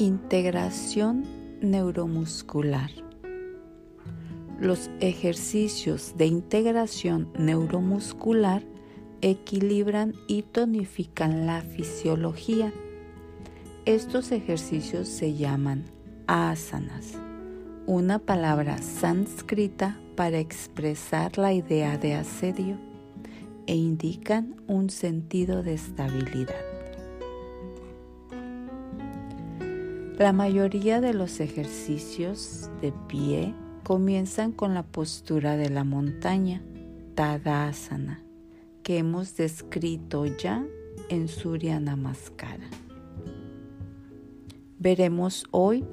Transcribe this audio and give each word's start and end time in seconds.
Integración 0.00 1.26
neuromuscular. 1.60 2.90
Los 4.58 4.88
ejercicios 5.00 6.14
de 6.16 6.24
integración 6.24 7.30
neuromuscular 7.38 8.62
equilibran 9.20 10.14
y 10.26 10.40
tonifican 10.40 11.44
la 11.44 11.60
fisiología. 11.60 12.72
Estos 13.84 14.32
ejercicios 14.32 15.06
se 15.06 15.34
llaman 15.34 15.84
asanas, 16.26 17.18
una 17.86 18.18
palabra 18.20 18.78
sánscrita 18.78 20.00
para 20.16 20.38
expresar 20.38 21.36
la 21.36 21.52
idea 21.52 21.98
de 21.98 22.14
asedio 22.14 22.78
e 23.66 23.76
indican 23.76 24.56
un 24.66 24.88
sentido 24.88 25.62
de 25.62 25.74
estabilidad. 25.74 26.69
La 30.20 30.34
mayoría 30.34 31.00
de 31.00 31.14
los 31.14 31.40
ejercicios 31.40 32.68
de 32.82 32.92
pie 33.08 33.54
comienzan 33.84 34.52
con 34.52 34.74
la 34.74 34.82
postura 34.82 35.56
de 35.56 35.70
la 35.70 35.82
montaña, 35.82 36.60
Tadasana, 37.14 38.22
que 38.82 38.98
hemos 38.98 39.34
descrito 39.38 40.26
ya 40.26 40.62
en 41.08 41.26
Surya 41.26 41.80
Namaskara. 41.80 42.68
Veremos 44.78 45.46
hoy 45.52 45.86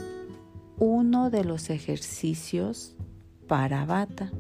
uno 0.77 1.29
de 1.29 1.45
los 1.45 1.69
ejercicios 1.69 2.97
para 3.47 3.85
Bata. 3.85 4.33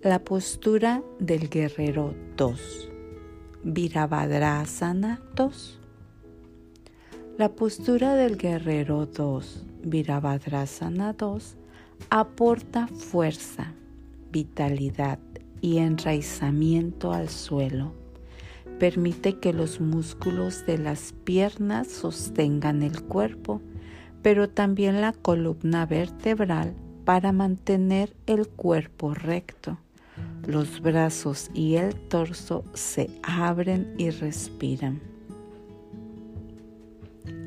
La 0.00 0.24
postura 0.24 1.04
del 1.20 1.48
guerrero 1.48 2.16
2, 2.36 2.90
Virabhadrasana 3.62 5.22
2. 5.36 5.78
La 7.38 7.50
postura 7.50 8.16
del 8.16 8.36
guerrero 8.36 9.06
2, 9.06 9.64
Virabhadrasana 9.84 11.12
2, 11.12 11.54
aporta 12.10 12.88
fuerza, 12.88 13.74
vitalidad 14.32 15.20
y 15.60 15.78
enraizamiento 15.78 17.12
al 17.12 17.28
suelo. 17.28 17.92
Permite 18.80 19.38
que 19.38 19.52
los 19.52 19.80
músculos 19.80 20.66
de 20.66 20.78
las 20.78 21.12
piernas 21.22 21.86
sostengan 21.86 22.82
el 22.82 23.04
cuerpo, 23.04 23.62
pero 24.20 24.48
también 24.48 25.00
la 25.00 25.12
columna 25.12 25.86
vertebral 25.86 26.74
para 27.04 27.30
mantener 27.30 28.16
el 28.26 28.48
cuerpo 28.48 29.14
recto. 29.14 29.78
Los 30.44 30.80
brazos 30.80 31.52
y 31.54 31.76
el 31.76 31.94
torso 31.94 32.64
se 32.74 33.08
abren 33.22 33.94
y 33.96 34.10
respiran. 34.10 35.17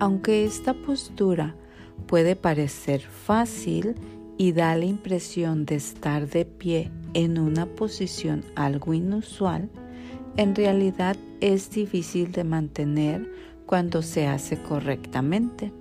Aunque 0.02 0.46
esta 0.46 0.74
postura 0.74 1.54
puede 2.08 2.36
parecer 2.36 3.02
fácil 3.02 3.94
y 4.36 4.52
da 4.52 4.76
la 4.76 4.86
impresión 4.86 5.64
de 5.68 5.76
estar 5.76 6.28
de 6.28 6.44
pie 6.44 6.90
en 7.14 7.38
una 7.38 7.68
posición 7.68 8.44
algo 8.56 8.96
inusual, 8.96 9.70
en 10.38 10.56
realidad 10.56 11.18
es 11.40 11.70
difícil 11.70 12.32
de 12.32 12.44
mantener 12.44 13.32
cuando 13.68 14.02
se 14.02 14.26
hace 14.26 14.60
correctamente. 14.64 15.72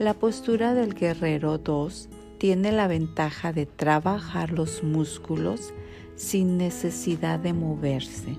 La 0.00 0.14
postura 0.14 0.74
del 0.74 0.92
guerrero 0.92 1.58
2 1.58 2.08
tiene 2.38 2.72
la 2.72 2.88
ventaja 2.88 3.52
de 3.52 3.66
trabajar 3.66 4.50
los 4.50 4.82
músculos 4.82 5.72
sin 6.16 6.58
necesidad 6.58 7.38
de 7.38 7.52
moverse. 7.52 8.36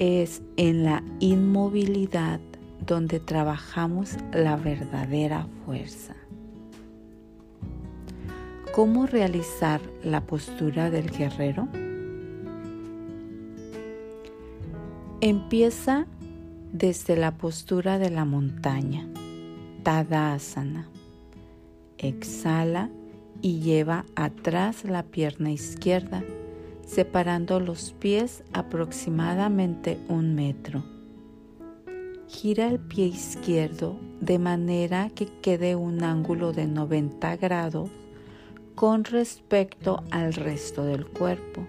Es 0.00 0.42
en 0.56 0.82
la 0.82 1.04
inmovilidad 1.20 2.40
donde 2.86 3.20
trabajamos 3.20 4.16
la 4.32 4.56
verdadera 4.56 5.46
fuerza. 5.64 6.14
¿Cómo 8.74 9.06
realizar 9.06 9.80
la 10.02 10.20
postura 10.22 10.90
del 10.90 11.10
guerrero? 11.10 11.68
Empieza 15.20 16.06
desde 16.72 17.16
la 17.16 17.36
postura 17.38 17.98
de 17.98 18.10
la 18.10 18.24
montaña, 18.24 19.08
Tadasana. 19.84 20.88
Exhala 21.98 22.90
y 23.40 23.60
lleva 23.60 24.04
atrás 24.16 24.84
la 24.84 25.04
pierna 25.04 25.52
izquierda, 25.52 26.22
separando 26.84 27.60
los 27.60 27.92
pies 27.92 28.42
aproximadamente 28.52 29.98
un 30.08 30.34
metro 30.34 30.93
gira 32.34 32.66
el 32.66 32.80
pie 32.80 33.06
izquierdo 33.06 33.96
de 34.20 34.40
manera 34.40 35.08
que 35.14 35.26
quede 35.26 35.76
un 35.76 36.02
ángulo 36.02 36.52
de 36.52 36.66
90 36.66 37.36
grados 37.36 37.88
con 38.74 39.04
respecto 39.04 40.02
al 40.10 40.34
resto 40.34 40.84
del 40.84 41.06
cuerpo. 41.06 41.64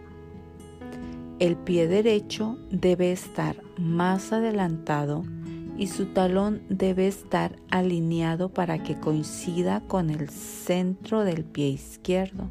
El 1.37 1.55
pie 1.55 1.87
derecho 1.87 2.57
debe 2.71 3.11
estar 3.11 3.61
más 3.77 4.33
adelantado 4.33 5.23
y 5.77 5.87
su 5.87 6.07
talón 6.07 6.63
debe 6.67 7.07
estar 7.07 7.55
alineado 7.69 8.49
para 8.49 8.81
que 8.81 8.99
coincida 8.99 9.81
con 9.81 10.09
el 10.09 10.29
centro 10.29 11.23
del 11.23 11.45
pie 11.45 11.67
izquierdo. 11.67 12.49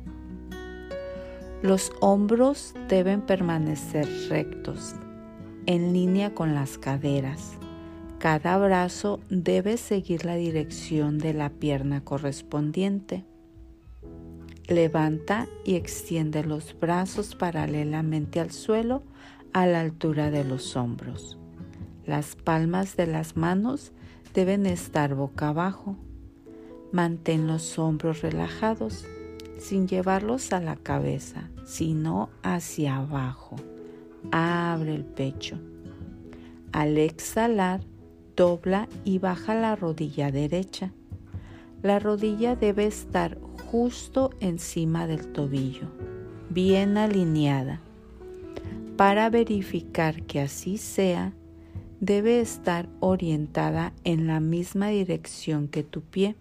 Los 1.63 1.91
hombros 2.01 2.75
deben 2.89 3.23
permanecer 3.23 4.07
rectos, 4.29 4.95
en 5.67 5.93
línea 5.93 6.33
con 6.33 6.55
las 6.55 6.79
caderas. 6.79 7.59
Cada 8.25 8.57
brazo 8.57 9.21
debe 9.29 9.77
seguir 9.77 10.25
la 10.25 10.37
dirección 10.37 11.19
de 11.19 11.35
la 11.35 11.51
pierna 11.51 12.03
correspondiente. 12.03 13.27
Levanta 14.67 15.47
y 15.63 15.75
extiende 15.75 16.43
los 16.43 16.75
brazos 16.81 17.35
paralelamente 17.35 18.41
al 18.41 18.51
suelo 18.51 19.03
a 19.53 19.67
la 19.67 19.81
altura 19.83 20.31
de 20.31 20.43
los 20.43 20.75
hombros. 20.75 21.37
Las 22.07 22.35
palmas 22.35 22.97
de 22.97 23.09
las 23.09 23.37
manos 23.37 23.93
deben 24.33 24.65
estar 24.65 25.15
boca 25.15 25.49
abajo. 25.49 25.99
Mantén 26.93 27.47
los 27.47 27.79
hombros 27.79 28.23
relajados 28.23 29.05
sin 29.59 29.87
llevarlos 29.87 30.55
a 30.55 30.61
la 30.61 30.77
cabeza, 30.77 31.51
sino 31.67 32.31
hacia 32.43 32.97
abajo. 32.97 33.57
Abre 34.33 34.95
el 34.95 35.05
pecho. 35.05 35.59
Al 36.73 36.97
exhalar, 36.97 37.83
dobla 38.37 38.89
y 39.05 39.19
baja 39.19 39.55
la 39.55 39.77
rodilla 39.77 40.31
derecha. 40.31 40.93
La 41.83 41.99
rodilla 41.99 42.57
debe 42.57 42.87
estar 42.87 43.39
justo 43.71 44.31
encima 44.41 45.07
del 45.07 45.33
tobillo, 45.33 45.89
bien 46.51 46.97
alineada. 46.97 47.81
Para 48.97 49.29
verificar 49.29 50.23
que 50.23 50.41
así 50.41 50.79
sea, 50.79 51.33
debe 52.01 52.41
estar 52.41 52.89
orientada 53.01 53.93
en 54.05 54.27
la 54.27 54.41
misma 54.41 54.89
dirección 54.89 55.69
que 55.69 55.83
tu 55.83 56.03
pie. 56.03 56.37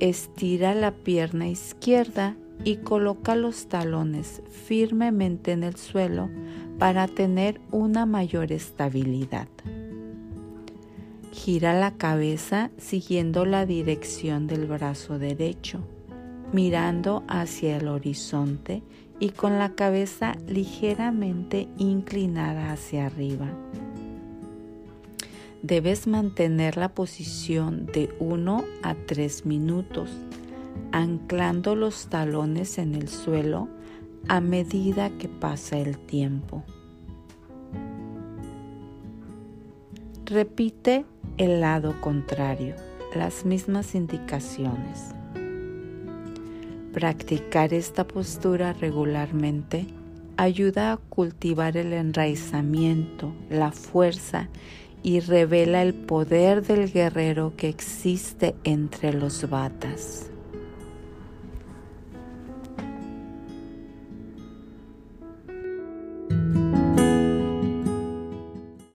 Estira 0.00 0.74
la 0.74 0.92
pierna 0.92 1.48
izquierda 1.48 2.36
y 2.64 2.76
coloca 2.76 3.36
los 3.36 3.68
talones 3.68 4.42
firmemente 4.50 5.52
en 5.52 5.62
el 5.62 5.76
suelo 5.76 6.30
para 6.78 7.06
tener 7.06 7.60
una 7.70 8.06
mayor 8.06 8.52
estabilidad. 8.52 9.48
Gira 11.36 11.78
la 11.78 11.92
cabeza 11.92 12.70
siguiendo 12.78 13.44
la 13.44 13.66
dirección 13.66 14.46
del 14.46 14.66
brazo 14.66 15.18
derecho, 15.18 15.80
mirando 16.52 17.24
hacia 17.28 17.76
el 17.76 17.88
horizonte 17.88 18.82
y 19.20 19.28
con 19.28 19.58
la 19.58 19.74
cabeza 19.74 20.34
ligeramente 20.48 21.68
inclinada 21.76 22.72
hacia 22.72 23.06
arriba. 23.06 23.48
Debes 25.62 26.06
mantener 26.06 26.78
la 26.78 26.94
posición 26.94 27.84
de 27.84 28.08
1 28.18 28.64
a 28.82 28.94
3 28.94 29.44
minutos, 29.44 30.10
anclando 30.90 31.76
los 31.76 32.06
talones 32.08 32.78
en 32.78 32.94
el 32.94 33.08
suelo 33.08 33.68
a 34.26 34.40
medida 34.40 35.10
que 35.10 35.28
pasa 35.28 35.78
el 35.78 35.98
tiempo. 35.98 36.64
Repite 40.28 41.04
el 41.38 41.60
lado 41.60 42.00
contrario, 42.00 42.74
las 43.14 43.44
mismas 43.44 43.94
indicaciones. 43.94 45.14
Practicar 46.92 47.72
esta 47.72 48.08
postura 48.08 48.72
regularmente 48.72 49.86
ayuda 50.36 50.90
a 50.90 50.96
cultivar 50.96 51.76
el 51.76 51.92
enraizamiento, 51.92 53.32
la 53.50 53.70
fuerza 53.70 54.48
y 55.04 55.20
revela 55.20 55.82
el 55.82 55.94
poder 55.94 56.66
del 56.66 56.92
guerrero 56.92 57.52
que 57.56 57.68
existe 57.68 58.56
entre 58.64 59.12
los 59.12 59.48
batas. 59.48 60.32